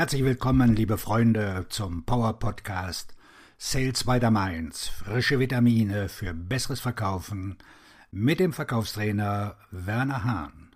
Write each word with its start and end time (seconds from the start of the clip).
Herzlich 0.00 0.24
willkommen, 0.24 0.74
liebe 0.74 0.96
Freunde, 0.96 1.66
zum 1.68 2.04
Power 2.04 2.38
Podcast 2.38 3.14
Sales 3.58 4.04
by 4.04 4.18
the 4.18 4.30
Mainz. 4.30 4.88
Frische 4.88 5.38
Vitamine 5.38 6.08
für 6.08 6.32
besseres 6.32 6.80
Verkaufen 6.80 7.58
mit 8.10 8.40
dem 8.40 8.54
Verkaufstrainer 8.54 9.56
Werner 9.70 10.24
Hahn. 10.24 10.70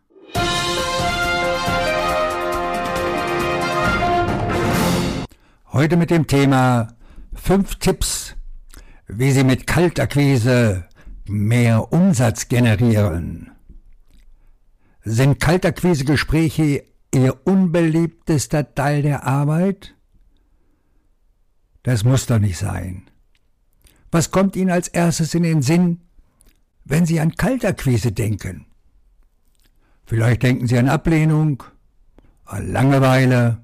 Heute 5.73 5.97
mit 5.97 6.11
dem 6.11 6.27
Thema 6.27 6.89
5 7.33 7.77
Tipps, 7.77 8.35
wie 9.07 9.31
Sie 9.31 9.45
mit 9.45 9.67
Kaltakquise 9.67 10.87
mehr 11.25 11.91
Umsatz 11.95 12.49
generieren. 12.49 13.53
Sind 15.03 15.41
Kaltakquise-Gespräche 15.41 16.85
Ihr 17.15 17.47
unbeliebtester 17.47 18.75
Teil 18.75 19.03
der 19.03 19.23
Arbeit? 19.25 19.95
Das 21.85 22.03
muss 22.03 22.27
doch 22.27 22.41
nicht 22.41 22.59
sein. 22.59 23.09
Was 24.11 24.33
kommt 24.33 24.57
Ihnen 24.57 24.71
als 24.71 24.89
erstes 24.89 25.33
in 25.35 25.45
den 25.45 25.63
Sinn, 25.63 26.01
wenn 26.85 27.07
Sie 27.07 27.21
an 27.21 27.37
Kaltakquise 27.37 28.11
denken? 28.11 28.67
Vielleicht 30.05 30.43
denken 30.43 30.67
Sie 30.67 30.77
an 30.77 30.89
Ablehnung, 30.89 31.63
an 32.47 32.73
Langeweile 32.73 33.63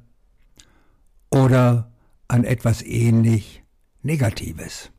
oder 1.30 1.90
an 2.28 2.44
etwas 2.44 2.82
ähnlich 2.82 3.64
Negatives. 4.02 4.92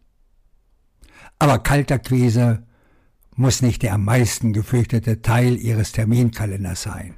Aber 1.40 1.60
Kaltakquise 1.60 2.68
muss 3.34 3.62
nicht 3.62 3.82
der 3.82 3.94
am 3.94 4.04
meisten 4.04 4.52
gefürchtete 4.52 5.22
Teil 5.22 5.56
Ihres 5.58 5.94
Terminkalenders 5.94 6.82
sein. 6.82 7.16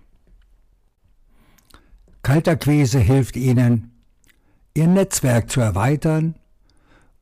Kaltakquise 2.34 2.98
hilft 2.98 3.36
Ihnen, 3.36 3.92
Ihr 4.74 4.88
Netzwerk 4.88 5.52
zu 5.52 5.62
erweitern 5.62 6.34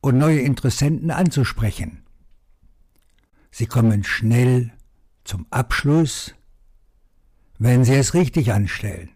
und 0.00 0.16
neue 0.16 0.40
Interessenten 0.40 1.10
anzusprechen. 1.10 2.02
Sie 3.50 3.66
kommen 3.66 4.04
schnell 4.04 4.72
zum 5.24 5.44
Abschluss, 5.50 6.34
wenn 7.58 7.84
Sie 7.84 7.92
es 7.92 8.14
richtig 8.14 8.54
anstellen. 8.54 9.10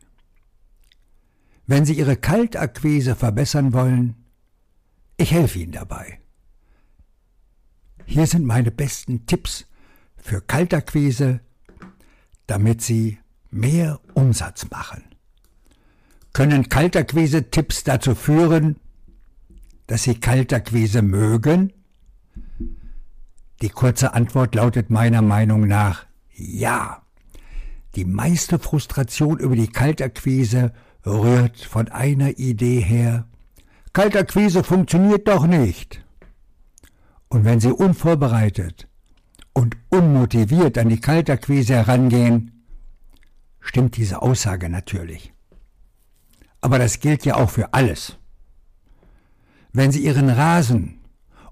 Wenn 1.67 1.87
Sie 1.87 1.95
Ihre 1.95 2.19
Kaltakquise 2.19 3.17
verbessern 3.17 3.73
wollen, 3.73 4.17
ich 5.17 5.33
helfe 5.33 5.61
Ihnen 5.61 5.73
dabei. 5.73 6.21
Hier 8.05 8.27
sind 8.27 8.45
meine 8.45 8.71
besten 8.71 9.25
Tipps 9.25 9.65
für 10.19 10.43
Kaltakquise, 10.43 11.41
damit 12.47 12.83
Sie 12.83 13.19
mehr 13.51 13.99
Umsatz 14.13 14.69
machen. 14.69 15.06
Können 16.37 16.69
Kaltakquise-Tipps 16.69 17.85
dazu 17.85 18.15
führen, 18.15 18.77
dass 19.87 20.03
Sie 20.03 20.21
Kaltakquise 20.21 21.01
mögen? 21.01 21.73
Die 23.63 23.71
kurze 23.71 24.13
Antwort 24.13 24.55
lautet 24.55 24.91
meiner 24.91 25.23
Meinung 25.23 25.67
nach 25.67 26.05
ja. 26.35 27.01
Die 27.95 28.05
meiste 28.05 28.59
Frustration 28.59 29.39
über 29.39 29.57
die 29.57 29.69
Kaltakquise 29.69 30.75
rührt 31.07 31.57
von 31.57 31.89
einer 31.89 32.39
Idee 32.39 32.81
her. 32.81 33.27
Kaltakquise 33.95 34.63
funktioniert 34.63 35.27
doch 35.29 35.47
nicht. 35.47 36.05
Und 37.31 37.47
wenn 37.47 37.61
Sie 37.61 37.73
unvorbereitet 37.73 38.89
und 39.55 39.79
unmotiviert 39.89 40.77
an 40.77 40.91
die 40.91 41.01
Kaltakquise 41.01 41.77
herangehen, 41.77 42.63
stimmt 43.59 43.97
diese 43.97 44.21
Aussage 44.21 44.69
natürlich. 44.69 45.33
Aber 46.67 46.81
das 46.81 46.99
gilt 46.99 47.25
ja 47.25 47.37
auch 47.37 47.51
für 47.51 47.75
alles. 47.75 48.19
Wenn 49.73 49.93
Sie 49.93 50.05
Ihren 50.05 50.29
Rasen 50.29 50.99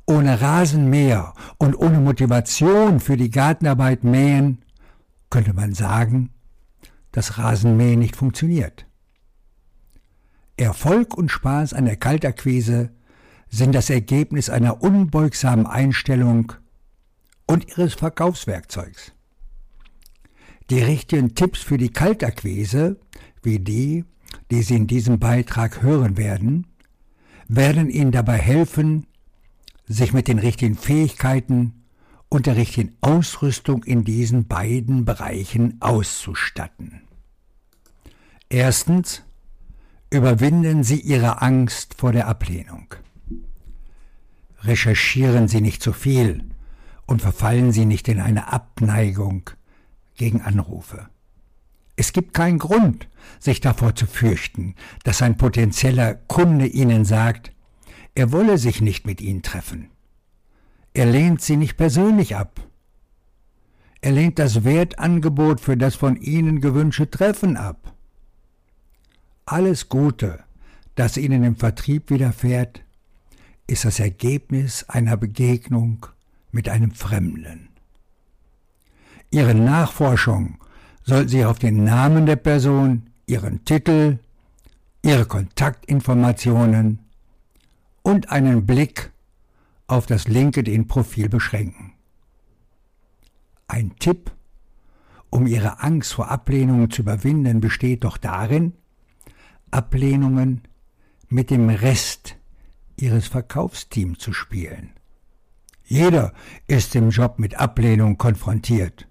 ohne 0.06 0.40
Rasenmäher 0.40 1.34
und 1.56 1.76
ohne 1.76 2.00
Motivation 2.00 2.98
für 2.98 3.16
die 3.16 3.30
Gartenarbeit 3.30 4.02
mähen, 4.02 4.64
könnte 5.30 5.52
man 5.52 5.72
sagen, 5.72 6.30
dass 7.12 7.38
Rasenmähen 7.38 8.00
nicht 8.00 8.16
funktioniert. 8.16 8.86
Erfolg 10.56 11.16
und 11.16 11.30
Spaß 11.30 11.74
an 11.74 11.84
der 11.84 11.96
Kaltakquise 11.96 12.90
sind 13.48 13.72
das 13.72 13.90
Ergebnis 13.90 14.50
einer 14.50 14.82
unbeugsamen 14.82 15.68
Einstellung 15.68 16.54
und 17.46 17.68
ihres 17.68 17.94
Verkaufswerkzeugs. 17.94 19.12
Die 20.70 20.82
richtigen 20.82 21.36
Tipps 21.36 21.60
für 21.60 21.78
die 21.78 21.92
Kaltakquise, 21.92 22.98
wie 23.44 23.60
die, 23.60 24.04
die 24.50 24.62
Sie 24.62 24.76
in 24.76 24.86
diesem 24.86 25.18
Beitrag 25.18 25.82
hören 25.82 26.16
werden, 26.16 26.66
werden 27.48 27.90
Ihnen 27.90 28.12
dabei 28.12 28.38
helfen, 28.38 29.06
sich 29.86 30.12
mit 30.12 30.28
den 30.28 30.38
richtigen 30.38 30.76
Fähigkeiten 30.76 31.84
und 32.28 32.46
der 32.46 32.56
richtigen 32.56 32.96
Ausrüstung 33.00 33.84
in 33.84 34.04
diesen 34.04 34.46
beiden 34.46 35.04
Bereichen 35.04 35.80
auszustatten. 35.80 37.02
Erstens, 38.48 39.22
überwinden 40.10 40.84
Sie 40.84 41.00
Ihre 41.00 41.42
Angst 41.42 41.94
vor 41.94 42.12
der 42.12 42.28
Ablehnung. 42.28 42.94
Recherchieren 44.62 45.48
Sie 45.48 45.60
nicht 45.60 45.82
zu 45.82 45.92
viel 45.92 46.44
und 47.06 47.20
verfallen 47.20 47.72
Sie 47.72 47.84
nicht 47.84 48.08
in 48.08 48.20
eine 48.20 48.52
Abneigung 48.52 49.50
gegen 50.14 50.40
Anrufe. 50.40 51.08
Es 51.96 52.12
gibt 52.12 52.34
keinen 52.34 52.58
Grund, 52.58 53.08
sich 53.38 53.60
davor 53.60 53.94
zu 53.94 54.06
fürchten, 54.06 54.74
dass 55.04 55.22
ein 55.22 55.36
potenzieller 55.36 56.14
Kunde 56.14 56.66
Ihnen 56.66 57.04
sagt, 57.04 57.52
er 58.14 58.32
wolle 58.32 58.58
sich 58.58 58.80
nicht 58.80 59.06
mit 59.06 59.20
Ihnen 59.20 59.42
treffen. 59.42 59.90
Er 60.92 61.06
lehnt 61.06 61.40
Sie 61.40 61.56
nicht 61.56 61.76
persönlich 61.76 62.36
ab. 62.36 62.60
Er 64.00 64.12
lehnt 64.12 64.38
das 64.38 64.64
Wertangebot 64.64 65.60
für 65.60 65.76
das 65.76 65.94
von 65.94 66.16
Ihnen 66.16 66.60
gewünschte 66.60 67.10
Treffen 67.10 67.56
ab. 67.56 67.94
Alles 69.46 69.88
Gute, 69.88 70.44
das 70.94 71.16
Ihnen 71.16 71.42
im 71.42 71.56
Vertrieb 71.56 72.10
widerfährt, 72.10 72.82
ist 73.66 73.84
das 73.84 73.98
Ergebnis 73.98 74.84
einer 74.88 75.16
Begegnung 75.16 76.06
mit 76.52 76.68
einem 76.68 76.92
Fremden. 76.92 77.68
Ihre 79.30 79.54
Nachforschung 79.54 80.58
sollten 81.04 81.28
Sie 81.28 81.44
auf 81.44 81.58
den 81.58 81.84
Namen 81.84 82.26
der 82.26 82.36
Person, 82.36 83.10
Ihren 83.26 83.64
Titel, 83.64 84.18
Ihre 85.02 85.26
Kontaktinformationen 85.26 86.98
und 88.02 88.30
einen 88.30 88.66
Blick 88.66 89.12
auf 89.86 90.06
das 90.06 90.28
LinkedIn-Profil 90.28 91.28
beschränken. 91.28 91.92
Ein 93.68 93.96
Tipp, 93.98 94.30
um 95.30 95.46
Ihre 95.46 95.82
Angst 95.82 96.14
vor 96.14 96.30
Ablehnungen 96.30 96.90
zu 96.90 97.02
überwinden, 97.02 97.60
besteht 97.60 98.04
doch 98.04 98.16
darin, 98.16 98.72
Ablehnungen 99.70 100.62
mit 101.28 101.50
dem 101.50 101.68
Rest 101.68 102.36
Ihres 102.96 103.26
Verkaufsteams 103.26 104.18
zu 104.18 104.32
spielen. 104.32 104.90
Jeder 105.84 106.32
ist 106.66 106.94
im 106.94 107.10
Job 107.10 107.38
mit 107.38 107.58
Ablehnung 107.58 108.16
konfrontiert. 108.16 109.06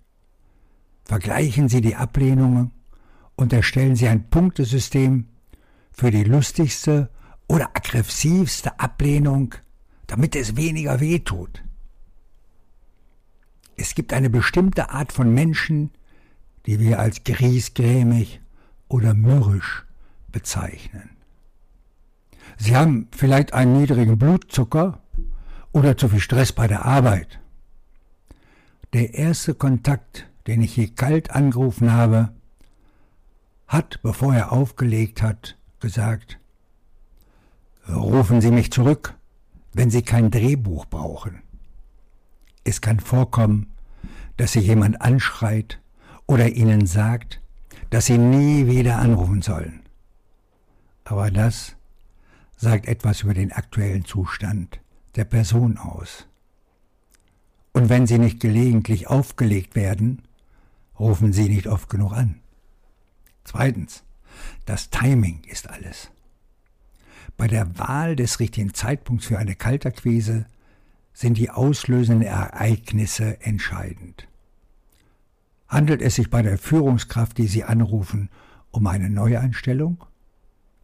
Vergleichen 1.05 1.69
Sie 1.69 1.81
die 1.81 1.95
Ablehnungen 1.95 2.71
und 3.35 3.53
erstellen 3.53 3.95
Sie 3.95 4.07
ein 4.07 4.29
Punktesystem 4.29 5.27
für 5.91 6.11
die 6.11 6.23
lustigste 6.23 7.09
oder 7.47 7.69
aggressivste 7.75 8.79
Ablehnung, 8.79 9.55
damit 10.07 10.35
es 10.35 10.55
weniger 10.55 10.99
wehtut. 10.99 11.63
Es 13.75 13.95
gibt 13.95 14.13
eine 14.13 14.29
bestimmte 14.29 14.91
Art 14.91 15.11
von 15.11 15.33
Menschen, 15.33 15.91
die 16.65 16.79
wir 16.79 16.99
als 16.99 17.23
griesgrämig 17.23 18.41
oder 18.87 19.13
mürrisch 19.13 19.85
bezeichnen. 20.31 21.09
Sie 22.57 22.75
haben 22.75 23.07
vielleicht 23.11 23.53
einen 23.53 23.79
niedrigen 23.79 24.17
Blutzucker 24.17 25.01
oder 25.71 25.97
zu 25.97 26.07
viel 26.07 26.19
Stress 26.19 26.51
bei 26.51 26.67
der 26.67 26.85
Arbeit. 26.85 27.39
Der 28.93 29.15
erste 29.15 29.55
Kontakt 29.55 30.27
den 30.47 30.61
ich 30.61 30.73
hier 30.73 30.93
kalt 30.93 31.31
angerufen 31.31 31.91
habe, 31.91 32.33
hat, 33.67 34.01
bevor 34.01 34.35
er 34.35 34.51
aufgelegt 34.51 35.21
hat, 35.21 35.57
gesagt, 35.79 36.39
rufen 37.89 38.41
Sie 38.41 38.51
mich 38.51 38.71
zurück, 38.71 39.15
wenn 39.73 39.89
Sie 39.89 40.01
kein 40.01 40.31
Drehbuch 40.31 40.85
brauchen. 40.85 41.41
Es 42.63 42.81
kann 42.81 42.99
vorkommen, 42.99 43.67
dass 44.37 44.53
Sie 44.53 44.59
jemand 44.59 45.01
anschreit 45.01 45.79
oder 46.27 46.49
Ihnen 46.49 46.85
sagt, 46.85 47.41
dass 47.89 48.05
Sie 48.05 48.17
nie 48.17 48.67
wieder 48.67 48.97
anrufen 48.99 49.41
sollen. 49.41 49.81
Aber 51.03 51.31
das 51.31 51.75
sagt 52.55 52.87
etwas 52.87 53.21
über 53.21 53.33
den 53.33 53.51
aktuellen 53.51 54.05
Zustand 54.05 54.79
der 55.15 55.25
Person 55.25 55.77
aus. 55.77 56.27
Und 57.73 57.89
wenn 57.89 58.07
Sie 58.07 58.19
nicht 58.19 58.39
gelegentlich 58.39 59.07
aufgelegt 59.07 59.75
werden, 59.75 60.21
rufen 60.99 61.33
Sie 61.33 61.49
nicht 61.49 61.67
oft 61.67 61.89
genug 61.89 62.13
an. 62.13 62.39
Zweitens, 63.43 64.03
das 64.65 64.89
Timing 64.89 65.41
ist 65.45 65.69
alles. 65.69 66.11
Bei 67.37 67.47
der 67.47 67.77
Wahl 67.77 68.15
des 68.15 68.39
richtigen 68.39 68.73
Zeitpunkts 68.73 69.25
für 69.25 69.37
eine 69.37 69.55
Kaltakquise 69.55 70.45
sind 71.13 71.37
die 71.37 71.49
auslösenden 71.49 72.23
Ereignisse 72.23 73.41
entscheidend. 73.41 74.27
Handelt 75.67 76.01
es 76.01 76.15
sich 76.15 76.29
bei 76.29 76.41
der 76.41 76.57
Führungskraft, 76.57 77.37
die 77.37 77.47
Sie 77.47 77.63
anrufen, 77.63 78.29
um 78.71 78.85
eine 78.87 79.09
Neueinstellung? 79.09 80.03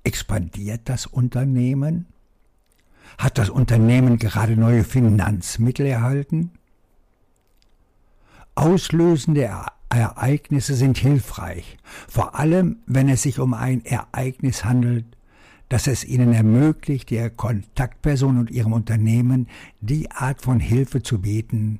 Expandiert 0.04 0.82
das 0.86 1.06
Unternehmen? 1.06 2.08
Hat 3.18 3.38
das 3.38 3.50
Unternehmen 3.50 4.18
gerade 4.18 4.56
neue 4.56 4.84
Finanzmittel 4.84 5.86
erhalten? 5.86 6.52
Auslösende 8.56 9.44
Ereignisse 9.44 9.79
sind 10.76 10.98
hilfreich, 10.98 11.78
vor 12.08 12.36
allem 12.36 12.78
wenn 12.86 13.10
es 13.10 13.24
sich 13.24 13.40
um 13.40 13.54
ein 13.54 13.84
Ereignis 13.84 14.64
handelt, 14.64 15.06
das 15.68 15.88
es 15.88 16.04
ihnen 16.04 16.34
ermöglicht, 16.34 17.12
der 17.12 17.30
Kontaktperson 17.30 18.38
und 18.38 18.52
ihrem 18.52 18.74
Unternehmen 18.74 19.48
die 19.82 20.12
Art 20.12 20.42
von 20.42 20.60
Hilfe 20.60 21.02
zu 21.02 21.22
bieten, 21.22 21.80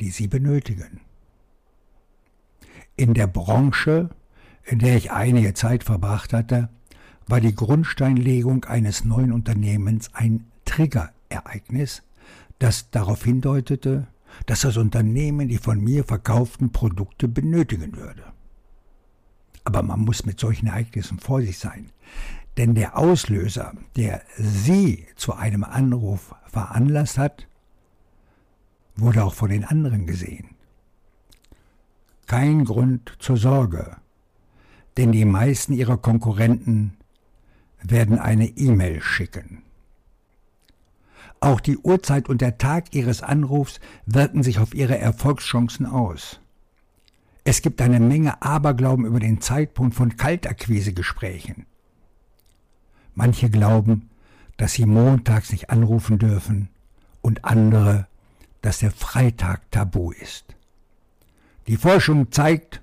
die 0.00 0.10
sie 0.10 0.28
benötigen. 0.28 1.00
In 2.96 3.14
der 3.14 3.26
Branche, 3.26 4.10
in 4.64 4.78
der 4.78 4.96
ich 4.96 5.10
einige 5.10 5.54
Zeit 5.54 5.84
verbracht 5.84 6.32
hatte, 6.32 6.68
war 7.26 7.40
die 7.40 7.54
Grundsteinlegung 7.54 8.64
eines 8.64 9.04
neuen 9.04 9.32
Unternehmens 9.32 10.10
ein 10.14 10.46
Triggerereignis, 10.64 12.02
das 12.58 12.90
darauf 12.90 13.24
hindeutete, 13.24 14.06
dass 14.46 14.62
das 14.62 14.76
Unternehmen 14.76 15.48
die 15.48 15.58
von 15.58 15.80
mir 15.80 16.04
verkauften 16.04 16.72
Produkte 16.72 17.28
benötigen 17.28 17.96
würde. 17.96 18.24
Aber 19.64 19.82
man 19.82 20.00
muss 20.00 20.24
mit 20.24 20.40
solchen 20.40 20.68
Ereignissen 20.68 21.18
vor 21.18 21.42
sich 21.42 21.58
sein, 21.58 21.90
denn 22.56 22.74
der 22.74 22.98
Auslöser, 22.98 23.74
der 23.96 24.22
Sie 24.36 25.06
zu 25.16 25.34
einem 25.34 25.64
Anruf 25.64 26.34
veranlasst 26.46 27.18
hat, 27.18 27.46
wurde 28.96 29.24
auch 29.24 29.34
von 29.34 29.50
den 29.50 29.64
anderen 29.64 30.06
gesehen. 30.06 30.50
Kein 32.26 32.64
Grund 32.64 33.16
zur 33.18 33.36
Sorge, 33.36 33.96
denn 34.96 35.12
die 35.12 35.24
meisten 35.24 35.72
Ihrer 35.72 35.96
Konkurrenten 35.96 36.96
werden 37.82 38.18
eine 38.18 38.46
E-Mail 38.46 39.00
schicken. 39.00 39.62
Auch 41.40 41.60
die 41.60 41.78
Uhrzeit 41.78 42.28
und 42.28 42.42
der 42.42 42.58
Tag 42.58 42.94
Ihres 42.94 43.22
Anrufs 43.22 43.80
wirken 44.04 44.42
sich 44.42 44.58
auf 44.58 44.74
Ihre 44.74 44.98
Erfolgschancen 44.98 45.86
aus. 45.86 46.40
Es 47.44 47.62
gibt 47.62 47.80
eine 47.80 47.98
Menge 47.98 48.42
Aberglauben 48.42 49.06
über 49.06 49.20
den 49.20 49.40
Zeitpunkt 49.40 49.94
von 49.94 50.16
Kaltakquisegesprächen. 50.18 51.64
Manche 53.14 53.48
glauben, 53.48 54.10
dass 54.58 54.74
sie 54.74 54.84
montags 54.84 55.50
nicht 55.50 55.70
anrufen 55.70 56.18
dürfen 56.18 56.68
und 57.22 57.46
andere, 57.46 58.06
dass 58.60 58.80
der 58.80 58.90
Freitag 58.90 59.70
tabu 59.70 60.10
ist. 60.12 60.44
Die 61.66 61.78
Forschung 61.78 62.30
zeigt, 62.30 62.82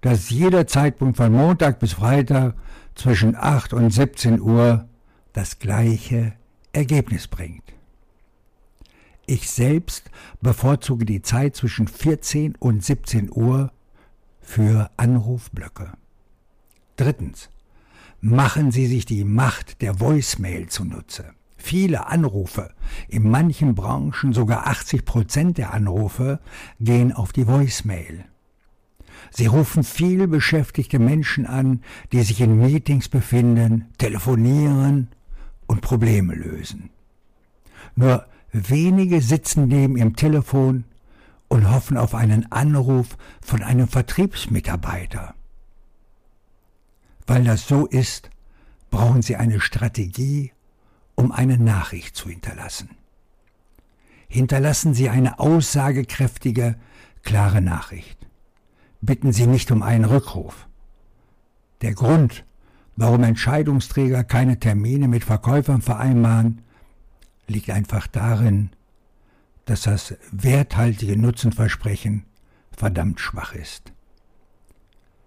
dass 0.00 0.30
jeder 0.30 0.66
Zeitpunkt 0.66 1.16
von 1.16 1.32
Montag 1.32 1.78
bis 1.78 1.92
Freitag 1.92 2.54
zwischen 2.96 3.36
8 3.36 3.72
und 3.72 3.90
17 3.90 4.40
Uhr 4.40 4.88
das 5.32 5.60
gleiche 5.60 6.32
Ergebnis 6.72 7.28
bringt. 7.28 7.73
Ich 9.26 9.50
selbst 9.50 10.10
bevorzuge 10.42 11.06
die 11.06 11.22
Zeit 11.22 11.56
zwischen 11.56 11.88
14 11.88 12.56
und 12.56 12.84
17 12.84 13.30
Uhr 13.30 13.72
für 14.40 14.90
Anrufblöcke. 14.96 15.92
Drittens. 16.96 17.48
Machen 18.20 18.70
Sie 18.70 18.86
sich 18.86 19.04
die 19.04 19.24
Macht 19.24 19.82
der 19.82 20.00
Voicemail 20.00 20.68
zunutze. 20.68 21.34
Viele 21.56 22.06
Anrufe, 22.06 22.72
in 23.08 23.28
manchen 23.30 23.74
Branchen 23.74 24.32
sogar 24.32 24.66
80 24.66 25.04
Prozent 25.04 25.58
der 25.58 25.72
Anrufe, 25.72 26.40
gehen 26.80 27.12
auf 27.12 27.32
die 27.32 27.46
Voicemail. 27.46 28.24
Sie 29.30 29.46
rufen 29.46 29.82
viel 29.84 30.26
beschäftigte 30.26 30.98
Menschen 30.98 31.46
an, 31.46 31.82
die 32.12 32.22
sich 32.22 32.40
in 32.40 32.58
Meetings 32.58 33.08
befinden, 33.08 33.86
telefonieren 33.98 35.08
und 35.66 35.80
Probleme 35.80 36.34
lösen. 36.34 36.90
Nur 37.96 38.26
wenige 38.54 39.20
sitzen 39.20 39.66
neben 39.66 39.96
ihrem 39.96 40.14
Telefon 40.14 40.84
und 41.48 41.70
hoffen 41.70 41.96
auf 41.96 42.14
einen 42.14 42.50
Anruf 42.52 43.16
von 43.42 43.62
einem 43.62 43.88
Vertriebsmitarbeiter. 43.88 45.34
Weil 47.26 47.44
das 47.44 47.66
so 47.66 47.86
ist, 47.86 48.30
brauchen 48.90 49.22
Sie 49.22 49.36
eine 49.36 49.60
Strategie, 49.60 50.52
um 51.16 51.32
eine 51.32 51.58
Nachricht 51.58 52.16
zu 52.16 52.28
hinterlassen. 52.28 52.90
Hinterlassen 54.28 54.94
Sie 54.94 55.08
eine 55.08 55.38
aussagekräftige, 55.38 56.76
klare 57.22 57.60
Nachricht. 57.60 58.18
Bitten 59.00 59.32
Sie 59.32 59.46
nicht 59.46 59.70
um 59.70 59.82
einen 59.82 60.04
Rückruf. 60.04 60.68
Der 61.82 61.94
Grund, 61.94 62.44
warum 62.96 63.22
Entscheidungsträger 63.22 64.24
keine 64.24 64.58
Termine 64.58 65.08
mit 65.08 65.24
Verkäufern 65.24 65.82
vereinbaren, 65.82 66.63
liegt 67.46 67.70
einfach 67.70 68.06
darin, 68.06 68.70
dass 69.64 69.82
das 69.82 70.14
werthaltige 70.30 71.16
Nutzenversprechen 71.16 72.24
verdammt 72.76 73.20
schwach 73.20 73.54
ist. 73.54 73.92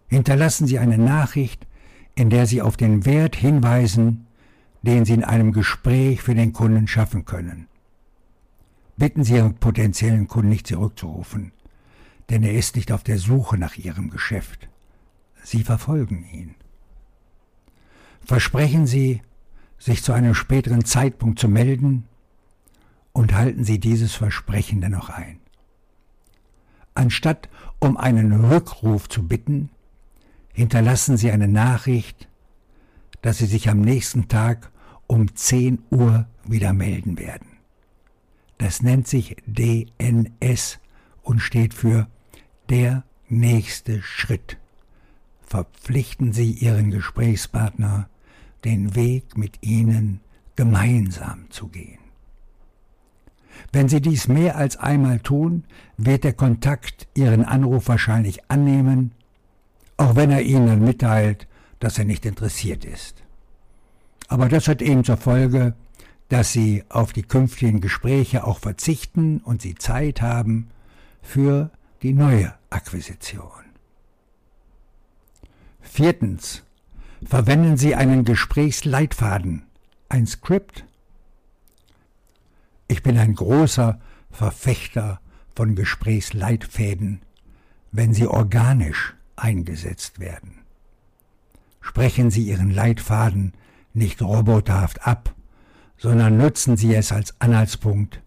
Hinterlassen 0.07 0.67
Sie 0.67 0.79
eine 0.79 0.97
Nachricht, 0.97 1.67
in 2.15 2.29
der 2.29 2.45
Sie 2.45 2.61
auf 2.61 2.77
den 2.77 3.05
Wert 3.05 3.35
hinweisen, 3.35 4.27
den 4.81 5.05
Sie 5.05 5.13
in 5.13 5.23
einem 5.23 5.51
Gespräch 5.51 6.21
für 6.21 6.35
den 6.35 6.53
Kunden 6.53 6.87
schaffen 6.87 7.25
können. 7.25 7.67
Bitten 8.95 9.23
Sie 9.23 9.35
Ihren 9.35 9.55
potenziellen 9.55 10.27
Kunden 10.27 10.49
nicht 10.49 10.67
zurückzurufen, 10.67 11.51
denn 12.29 12.43
er 12.43 12.53
ist 12.53 12.75
nicht 12.75 12.91
auf 12.91 13.03
der 13.03 13.17
Suche 13.17 13.57
nach 13.57 13.75
Ihrem 13.75 14.09
Geschäft. 14.09 14.69
Sie 15.43 15.63
verfolgen 15.63 16.25
ihn. 16.31 16.55
Versprechen 18.25 18.87
Sie, 18.87 19.21
sich 19.77 20.03
zu 20.03 20.13
einem 20.13 20.33
späteren 20.33 20.85
Zeitpunkt 20.85 21.39
zu 21.39 21.47
melden 21.47 22.07
und 23.13 23.33
halten 23.33 23.63
Sie 23.63 23.79
dieses 23.79 24.13
Versprechen 24.13 24.81
dennoch 24.81 25.09
ein. 25.09 25.39
Anstatt 26.93 27.49
um 27.79 27.97
einen 27.97 28.45
Rückruf 28.45 29.07
zu 29.07 29.27
bitten, 29.27 29.69
hinterlassen 30.53 31.17
Sie 31.17 31.31
eine 31.31 31.47
Nachricht, 31.47 32.27
dass 33.21 33.37
Sie 33.37 33.45
sich 33.45 33.69
am 33.69 33.81
nächsten 33.81 34.27
Tag 34.27 34.71
um 35.05 35.33
10 35.35 35.79
Uhr 35.89 36.27
wieder 36.43 36.73
melden 36.73 37.19
werden. 37.19 37.47
Das 38.57 38.81
nennt 38.81 39.07
sich 39.07 39.37
DNS 39.45 40.79
und 41.21 41.39
steht 41.39 41.73
für 41.73 42.07
der 42.69 43.03
nächste 43.29 44.01
Schritt. 44.01 44.57
Verpflichten 45.45 46.33
Sie 46.33 46.51
Ihren 46.51 46.91
Gesprächspartner, 46.91 48.09
den 48.63 48.95
Weg 48.95 49.37
mit 49.37 49.63
Ihnen 49.63 50.19
gemeinsam 50.55 51.49
zu 51.49 51.67
gehen. 51.67 51.99
Wenn 53.71 53.89
Sie 53.89 54.01
dies 54.01 54.27
mehr 54.27 54.55
als 54.55 54.77
einmal 54.77 55.19
tun, 55.19 55.63
wird 55.97 56.23
der 56.23 56.33
Kontakt 56.33 57.07
Ihren 57.15 57.43
Anruf 57.43 57.87
wahrscheinlich 57.87 58.49
annehmen, 58.49 59.11
auch 59.97 60.15
wenn 60.15 60.31
er 60.31 60.41
Ihnen 60.41 60.83
mitteilt, 60.83 61.47
dass 61.79 61.97
er 61.97 62.05
nicht 62.05 62.25
interessiert 62.25 62.85
ist. 62.85 63.23
Aber 64.27 64.49
das 64.49 64.67
hat 64.67 64.81
eben 64.81 65.03
zur 65.03 65.17
Folge, 65.17 65.75
dass 66.29 66.51
Sie 66.51 66.83
auf 66.89 67.13
die 67.13 67.23
künftigen 67.23 67.81
Gespräche 67.81 68.45
auch 68.45 68.59
verzichten 68.59 69.39
und 69.39 69.61
Sie 69.61 69.75
Zeit 69.75 70.21
haben 70.21 70.69
für 71.21 71.71
die 72.01 72.13
neue 72.13 72.53
Akquisition. 72.69 73.51
Viertens. 75.81 76.63
Verwenden 77.23 77.77
Sie 77.77 77.95
einen 77.95 78.25
Gesprächsleitfaden, 78.25 79.63
ein 80.09 80.27
Skript. 80.27 80.85
Ich 82.87 83.03
bin 83.03 83.17
ein 83.17 83.33
großer 83.33 83.99
Verfechter 84.31 85.19
von 85.55 85.75
Gesprächsleitfäden, 85.75 87.21
wenn 87.91 88.13
sie 88.13 88.27
organisch 88.27 89.15
eingesetzt 89.35 90.19
werden. 90.19 90.59
Sprechen 91.81 92.29
Sie 92.29 92.43
Ihren 92.43 92.69
Leitfaden 92.69 93.53
nicht 93.93 94.21
roboterhaft 94.21 95.07
ab, 95.07 95.33
sondern 95.97 96.37
nutzen 96.37 96.77
Sie 96.77 96.93
es 96.93 97.11
als 97.11 97.39
Anhaltspunkt, 97.41 98.21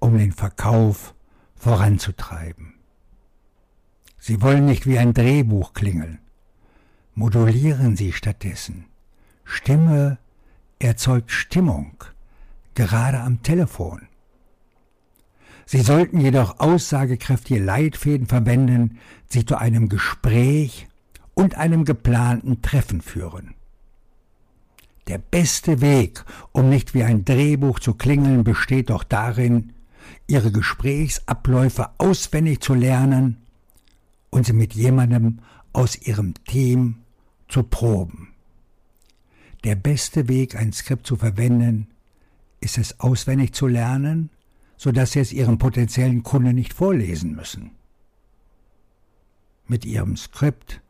um 0.00 0.18
den 0.18 0.32
Verkauf 0.32 1.14
voranzutreiben. 1.54 2.74
Sie 4.18 4.42
wollen 4.42 4.66
nicht 4.66 4.86
wie 4.86 4.98
ein 4.98 5.14
Drehbuch 5.14 5.72
klingeln. 5.74 6.18
Modulieren 7.18 7.96
Sie 7.96 8.12
stattdessen. 8.12 8.84
Stimme 9.42 10.18
erzeugt 10.78 11.32
Stimmung, 11.32 11.94
gerade 12.76 13.18
am 13.18 13.42
Telefon. 13.42 14.02
Sie 15.66 15.80
sollten 15.80 16.20
jedoch 16.20 16.60
aussagekräftige 16.60 17.58
Leitfäden 17.58 18.28
verwenden, 18.28 19.00
die 19.32 19.44
zu 19.44 19.58
einem 19.58 19.88
Gespräch 19.88 20.86
und 21.34 21.56
einem 21.56 21.84
geplanten 21.84 22.62
Treffen 22.62 23.00
führen. 23.00 23.54
Der 25.08 25.18
beste 25.18 25.80
Weg, 25.80 26.24
um 26.52 26.68
nicht 26.68 26.94
wie 26.94 27.02
ein 27.02 27.24
Drehbuch 27.24 27.80
zu 27.80 27.94
klingeln, 27.94 28.44
besteht 28.44 28.90
doch 28.90 29.02
darin, 29.02 29.72
Ihre 30.28 30.52
Gesprächsabläufe 30.52 31.90
auswendig 31.98 32.60
zu 32.60 32.74
lernen 32.74 33.38
und 34.30 34.46
sie 34.46 34.52
mit 34.52 34.74
jemandem 34.74 35.40
aus 35.72 35.96
Ihrem 35.96 36.34
Team 36.44 36.98
zu 37.48 37.62
proben. 37.62 38.28
Der 39.64 39.74
beste 39.74 40.28
Weg, 40.28 40.54
ein 40.54 40.72
Skript 40.72 41.06
zu 41.06 41.16
verwenden, 41.16 41.88
ist 42.60 42.78
es 42.78 43.00
auswendig 43.00 43.52
zu 43.52 43.66
lernen, 43.66 44.30
sodass 44.76 45.12
Sie 45.12 45.20
es 45.20 45.32
Ihrem 45.32 45.58
potenziellen 45.58 46.22
Kunden 46.22 46.54
nicht 46.54 46.72
vorlesen 46.72 47.34
müssen. 47.34 47.72
Mit 49.66 49.84
Ihrem 49.84 50.16
Skript 50.16 50.80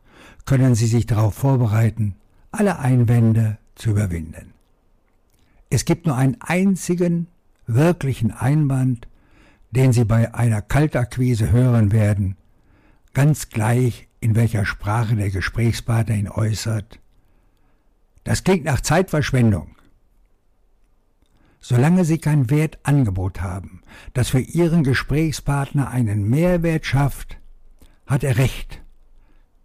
können 0.45 0.75
Sie 0.75 0.87
sich 0.87 1.05
darauf 1.05 1.33
vorbereiten, 1.33 2.15
alle 2.51 2.79
Einwände 2.79 3.57
zu 3.75 3.91
überwinden. 3.91 4.53
Es 5.69 5.85
gibt 5.85 6.05
nur 6.05 6.15
einen 6.15 6.39
einzigen 6.41 7.27
wirklichen 7.67 8.31
Einwand, 8.31 9.07
den 9.71 9.93
Sie 9.93 10.05
bei 10.05 10.33
einer 10.33 10.61
Kaltakquise 10.61 11.51
hören 11.51 11.91
werden, 11.91 12.35
ganz 13.13 13.49
gleich 13.49 14.08
in 14.19 14.35
welcher 14.35 14.65
Sprache 14.65 15.15
der 15.15 15.29
Gesprächspartner 15.29 16.15
ihn 16.15 16.29
äußert. 16.29 16.99
Das 18.23 18.43
klingt 18.43 18.65
nach 18.65 18.81
Zeitverschwendung. 18.81 19.75
Solange 21.61 22.05
Sie 22.05 22.19
kein 22.19 22.49
Wertangebot 22.49 23.41
haben, 23.41 23.81
das 24.13 24.29
für 24.29 24.39
Ihren 24.39 24.83
Gesprächspartner 24.83 25.89
einen 25.89 26.29
Mehrwert 26.29 26.85
schafft, 26.85 27.37
hat 28.07 28.23
er 28.23 28.37
recht, 28.37 28.81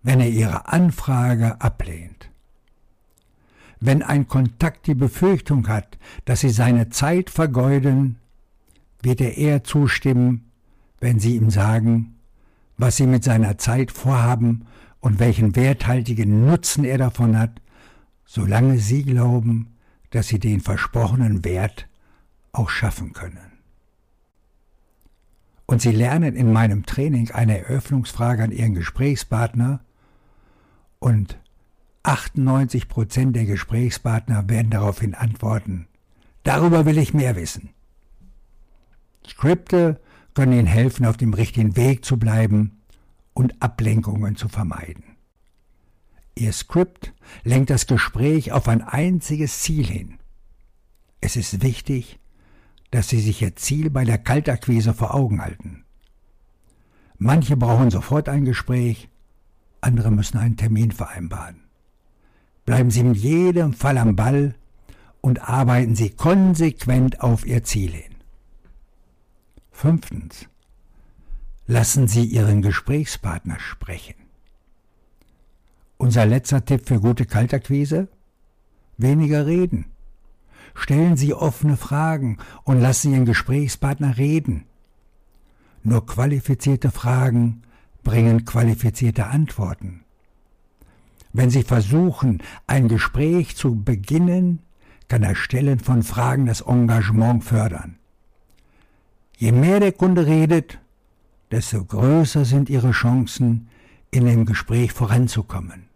wenn 0.02 0.20
er 0.20 0.28
Ihre 0.28 0.68
Anfrage 0.68 1.60
ablehnt. 1.60 2.30
Wenn 3.80 4.02
ein 4.02 4.28
Kontakt 4.28 4.86
die 4.86 4.94
Befürchtung 4.94 5.68
hat, 5.68 5.98
dass 6.24 6.40
Sie 6.40 6.50
seine 6.50 6.88
Zeit 6.88 7.30
vergeuden, 7.30 8.16
wird 9.02 9.20
er 9.20 9.36
eher 9.36 9.62
zustimmen, 9.62 10.50
wenn 11.00 11.20
Sie 11.20 11.36
ihm 11.36 11.50
sagen, 11.50 12.13
was 12.76 12.96
Sie 12.96 13.06
mit 13.06 13.24
seiner 13.24 13.58
Zeit 13.58 13.92
vorhaben 13.92 14.66
und 15.00 15.18
welchen 15.18 15.56
werthaltigen 15.56 16.46
Nutzen 16.46 16.84
er 16.84 16.98
davon 16.98 17.38
hat, 17.38 17.60
solange 18.24 18.78
Sie 18.78 19.04
glauben, 19.04 19.74
dass 20.10 20.28
Sie 20.28 20.38
den 20.38 20.60
versprochenen 20.60 21.44
Wert 21.44 21.88
auch 22.52 22.70
schaffen 22.70 23.12
können 23.12 23.54
und 25.66 25.80
Sie 25.80 25.92
lernen 25.92 26.36
in 26.36 26.52
meinem 26.52 26.86
Training 26.86 27.30
eine 27.30 27.58
Eröffnungsfrage 27.58 28.42
an 28.44 28.52
Ihren 28.52 28.74
Gesprächspartner 28.74 29.80
und 30.98 31.38
98 32.02 32.88
Prozent 32.88 33.34
der 33.34 33.46
Gesprächspartner 33.46 34.48
werden 34.48 34.70
daraufhin 34.70 35.14
antworten, 35.14 35.86
darüber 36.42 36.84
will 36.84 36.98
ich 36.98 37.14
mehr 37.14 37.36
wissen. 37.36 37.70
Skripte 39.26 40.00
können 40.34 40.52
Ihnen 40.52 40.66
helfen, 40.66 41.06
auf 41.06 41.16
dem 41.16 41.32
richtigen 41.32 41.76
Weg 41.76 42.04
zu 42.04 42.18
bleiben 42.18 42.82
und 43.32 43.62
Ablenkungen 43.62 44.36
zu 44.36 44.48
vermeiden. 44.48 45.04
Ihr 46.36 46.52
Skript 46.52 47.12
lenkt 47.44 47.70
das 47.70 47.86
Gespräch 47.86 48.52
auf 48.52 48.68
ein 48.68 48.82
einziges 48.82 49.60
Ziel 49.60 49.86
hin. 49.86 50.18
Es 51.20 51.36
ist 51.36 51.62
wichtig, 51.62 52.18
dass 52.90 53.08
Sie 53.08 53.20
sich 53.20 53.40
Ihr 53.42 53.56
Ziel 53.56 53.90
bei 53.90 54.04
der 54.04 54.18
Kaltakquise 54.18 54.94
vor 54.94 55.14
Augen 55.14 55.40
halten. 55.40 55.84
Manche 57.16 57.56
brauchen 57.56 57.90
sofort 57.90 58.28
ein 58.28 58.44
Gespräch, 58.44 59.08
andere 59.80 60.10
müssen 60.10 60.38
einen 60.38 60.56
Termin 60.56 60.90
vereinbaren. 60.90 61.60
Bleiben 62.64 62.90
Sie 62.90 63.00
in 63.00 63.14
jedem 63.14 63.72
Fall 63.72 63.98
am 63.98 64.16
Ball 64.16 64.54
und 65.20 65.48
arbeiten 65.48 65.94
Sie 65.94 66.10
konsequent 66.10 67.20
auf 67.20 67.46
Ihr 67.46 67.62
Ziel 67.62 67.92
hin. 67.92 68.13
Fünftens. 69.74 70.48
Lassen 71.66 72.06
Sie 72.06 72.24
Ihren 72.24 72.62
Gesprächspartner 72.62 73.58
sprechen. 73.58 74.14
Unser 75.98 76.24
letzter 76.26 76.64
Tipp 76.64 76.86
für 76.86 77.00
gute 77.00 77.26
Kaltakquise? 77.26 78.08
Weniger 78.96 79.46
reden. 79.46 79.86
Stellen 80.74 81.16
Sie 81.16 81.34
offene 81.34 81.76
Fragen 81.76 82.38
und 82.62 82.80
lassen 82.80 83.12
Ihren 83.12 83.26
Gesprächspartner 83.26 84.16
reden. 84.16 84.64
Nur 85.82 86.06
qualifizierte 86.06 86.90
Fragen 86.92 87.62
bringen 88.04 88.44
qualifizierte 88.44 89.26
Antworten. 89.26 90.04
Wenn 91.32 91.50
Sie 91.50 91.64
versuchen, 91.64 92.42
ein 92.68 92.88
Gespräch 92.88 93.56
zu 93.56 93.74
beginnen, 93.82 94.60
kann 95.08 95.22
das 95.22 95.36
Stellen 95.36 95.80
von 95.80 96.04
Fragen 96.04 96.46
das 96.46 96.60
Engagement 96.60 97.44
fördern. 97.44 97.98
Je 99.36 99.52
mehr 99.52 99.80
der 99.80 99.92
Kunde 99.92 100.26
redet, 100.26 100.78
desto 101.50 101.84
größer 101.84 102.44
sind 102.44 102.70
Ihre 102.70 102.92
Chancen, 102.92 103.68
in 104.10 104.26
dem 104.26 104.46
Gespräch 104.46 104.92
voranzukommen. 104.92 105.88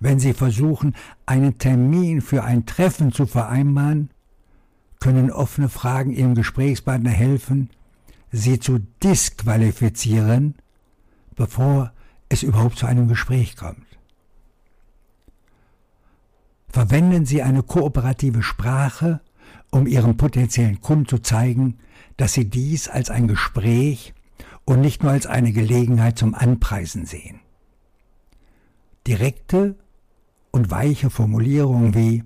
Wenn 0.00 0.18
Sie 0.18 0.34
versuchen, 0.34 0.94
einen 1.24 1.58
Termin 1.58 2.20
für 2.20 2.44
ein 2.44 2.66
Treffen 2.66 3.12
zu 3.12 3.26
vereinbaren, 3.26 4.10
können 5.00 5.30
offene 5.30 5.68
Fragen 5.68 6.10
Ihrem 6.10 6.34
Gesprächspartner 6.34 7.10
helfen, 7.10 7.70
Sie 8.32 8.58
zu 8.58 8.80
disqualifizieren, 9.02 10.56
bevor 11.36 11.92
es 12.28 12.42
überhaupt 12.42 12.78
zu 12.78 12.86
einem 12.86 13.08
Gespräch 13.08 13.56
kommt. 13.56 13.86
Verwenden 16.68 17.24
Sie 17.24 17.42
eine 17.42 17.62
kooperative 17.62 18.42
Sprache, 18.42 19.20
um 19.70 19.86
Ihrem 19.86 20.16
potenziellen 20.16 20.80
Kunden 20.80 21.06
zu 21.06 21.18
zeigen, 21.18 21.78
dass 22.16 22.32
Sie 22.32 22.48
dies 22.48 22.88
als 22.88 23.10
ein 23.10 23.28
Gespräch 23.28 24.14
und 24.64 24.80
nicht 24.80 25.02
nur 25.02 25.12
als 25.12 25.26
eine 25.26 25.52
Gelegenheit 25.52 26.18
zum 26.18 26.34
Anpreisen 26.34 27.06
sehen. 27.06 27.40
Direkte 29.06 29.76
und 30.50 30.70
weiche 30.70 31.10
Formulierungen 31.10 31.94
wie 31.94 32.24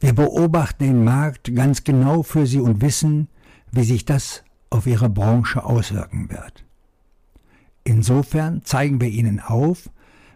Wir 0.00 0.14
beobachten 0.14 0.84
den 0.84 1.04
Markt 1.04 1.54
ganz 1.54 1.84
genau 1.84 2.22
für 2.22 2.46
Sie 2.46 2.60
und 2.60 2.80
wissen, 2.80 3.28
wie 3.72 3.84
sich 3.84 4.04
das 4.04 4.44
auf 4.70 4.86
Ihre 4.86 5.08
Branche 5.08 5.64
auswirken 5.64 6.30
wird. 6.30 6.64
Insofern 7.84 8.64
zeigen 8.64 9.00
wir 9.00 9.08
Ihnen 9.08 9.40
auf, 9.40 9.90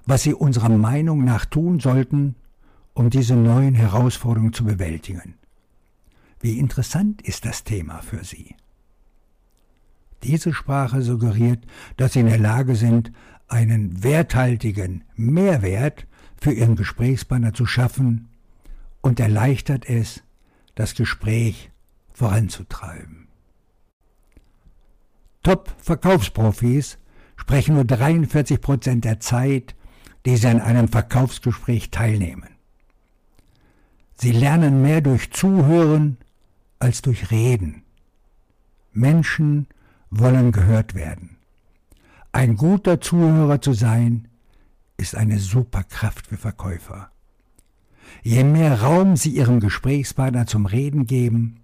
was 0.07 0.23
Sie 0.23 0.35
unserer 0.35 0.68
Meinung 0.68 1.25
nach 1.25 1.45
tun 1.45 1.80
sollten, 1.80 2.35
um 2.95 3.11
diese 3.11 3.37
neuen 3.37 3.75
Herausforderungen 3.75 4.52
zu 4.52 4.64
bewältigen. 4.64 5.35
Wie 6.40 6.59
interessant 6.59 7.23
ist 7.23 7.45
das 7.45 7.64
Thema 7.64 8.00
für 8.02 8.25
Sie? 8.25 8.54
Diese 10.23 10.52
Sprache 10.52 11.02
suggeriert, 11.02 11.64
dass 11.97 12.12
Sie 12.12 12.21
in 12.21 12.26
der 12.26 12.38
Lage 12.38 12.76
sind, 12.76 13.12
einen 13.49 14.02
werthaltigen 14.02 15.04
Mehrwert 15.14 16.07
für 16.40 16.52
Ihren 16.52 16.76
Gesprächspartner 16.76 17.54
zu 17.54 17.66
schaffen 17.66 18.28
und 19.00 19.21
erleichtert 19.21 19.88
es, 19.88 20.23
das 20.75 20.95
Gespräch 20.95 21.71
voranzutreiben. 22.12 23.28
Top-Verkaufsprofis 25.42 26.99
sprechen 27.37 27.75
nur 27.75 27.85
43 27.85 28.61
Prozent 28.61 29.04
der 29.04 29.21
Zeit, 29.21 29.75
die 30.26 30.37
sie 30.37 30.49
an 30.49 30.61
einem 30.61 30.88
Verkaufsgespräch 30.88 31.90
teilnehmen. 31.90 32.50
Sie 34.14 34.33
lernen 34.33 34.83
mehr 34.83 35.00
durch 35.00 35.30
Zuhören 35.30 36.18
als 36.78 37.02
durch 37.02 37.30
Reden. 37.30 37.82
Menschen 38.92 39.66
wollen 40.11 40.52
gehört 40.52 40.94
werden. 40.94 41.37
Ein 42.32 42.56
guter 42.56 43.00
Zuhörer 43.00 43.61
zu 43.61 43.73
sein, 43.73 44.28
ist 44.97 45.14
eine 45.14 45.38
Superkraft 45.38 46.26
für 46.26 46.37
Verkäufer. 46.37 47.11
Je 48.23 48.44
mehr 48.44 48.82
Raum 48.82 49.16
Sie 49.16 49.30
Ihrem 49.30 49.61
Gesprächspartner 49.61 50.47
zum 50.47 50.66
Reden 50.66 51.06
geben, 51.06 51.61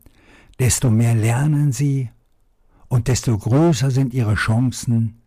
desto 0.59 0.91
mehr 0.91 1.15
lernen 1.15 1.73
Sie 1.73 2.11
und 2.89 3.09
desto 3.09 3.37
größer 3.37 3.91
sind 3.91 4.15
Ihre 4.15 4.37
Chancen, 4.37 5.21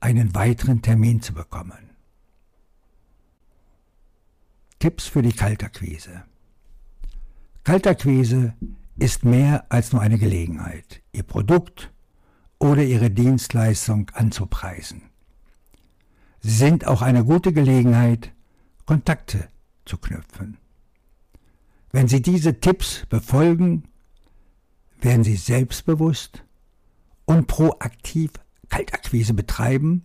einen 0.00 0.34
weiteren 0.34 0.82
Termin 0.82 1.22
zu 1.22 1.32
bekommen. 1.32 1.90
Tipps 4.78 5.06
für 5.06 5.22
die 5.22 5.32
Kaltakquise. 5.32 6.24
Kaltakquise 7.64 8.52
ist 8.98 9.24
mehr 9.24 9.66
als 9.68 9.92
nur 9.92 10.02
eine 10.02 10.18
Gelegenheit, 10.18 11.02
Ihr 11.12 11.22
Produkt 11.22 11.92
oder 12.58 12.82
Ihre 12.82 13.10
Dienstleistung 13.10 14.10
anzupreisen. 14.14 15.02
Sie 16.40 16.50
sind 16.50 16.86
auch 16.86 17.02
eine 17.02 17.24
gute 17.24 17.52
Gelegenheit, 17.52 18.32
Kontakte 18.86 19.48
zu 19.84 19.98
knüpfen. 19.98 20.58
Wenn 21.92 22.08
Sie 22.08 22.22
diese 22.22 22.60
Tipps 22.60 23.04
befolgen, 23.08 23.88
werden 25.00 25.24
Sie 25.24 25.36
selbstbewusst 25.36 26.44
und 27.24 27.46
proaktiv 27.46 28.32
Kaltakquise 28.68 29.34
betreiben 29.34 30.04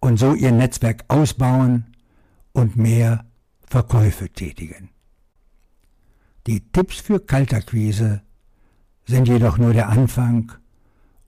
und 0.00 0.18
so 0.18 0.34
Ihr 0.34 0.52
Netzwerk 0.52 1.04
ausbauen 1.08 1.96
und 2.52 2.76
mehr 2.76 3.26
Verkäufe 3.66 4.28
tätigen. 4.30 4.90
Die 6.48 6.60
Tipps 6.60 6.98
für 7.00 7.20
Kaltakquise 7.20 8.22
sind 9.04 9.28
jedoch 9.28 9.58
nur 9.58 9.74
der 9.74 9.90
Anfang, 9.90 10.50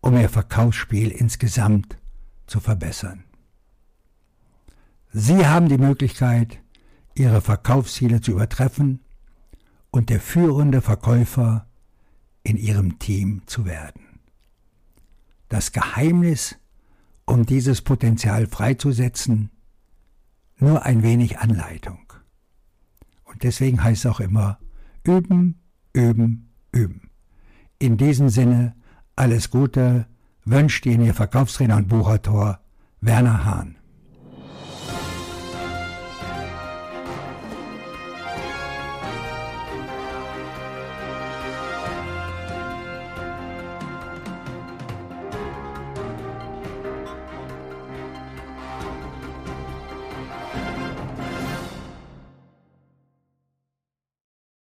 um 0.00 0.16
Ihr 0.16 0.30
Verkaufsspiel 0.30 1.10
insgesamt 1.10 1.98
zu 2.46 2.58
verbessern. 2.58 3.24
Sie 5.12 5.46
haben 5.46 5.68
die 5.68 5.76
Möglichkeit, 5.76 6.58
Ihre 7.14 7.42
Verkaufsziele 7.42 8.22
zu 8.22 8.30
übertreffen 8.30 9.00
und 9.90 10.08
der 10.08 10.20
führende 10.20 10.80
Verkäufer 10.80 11.66
in 12.42 12.56
Ihrem 12.56 12.98
Team 12.98 13.42
zu 13.44 13.66
werden. 13.66 14.20
Das 15.50 15.72
Geheimnis, 15.72 16.56
um 17.26 17.44
dieses 17.44 17.82
Potenzial 17.82 18.46
freizusetzen, 18.46 19.50
nur 20.56 20.86
ein 20.86 21.02
wenig 21.02 21.40
Anleitung. 21.40 22.10
Und 23.24 23.42
deswegen 23.42 23.84
heißt 23.84 24.06
es 24.06 24.10
auch 24.10 24.20
immer 24.20 24.58
üben, 25.04 25.60
üben, 25.92 26.50
üben. 26.72 27.10
In 27.78 27.96
diesem 27.96 28.28
Sinne 28.28 28.74
alles 29.16 29.50
Gute 29.50 30.06
wünscht 30.44 30.86
Ihnen 30.86 31.04
Ihr 31.04 31.14
Verkaufstrainer 31.14 31.76
und 31.76 31.88
Buchautor 31.88 32.60
Werner 33.00 33.44
Hahn. 33.44 33.76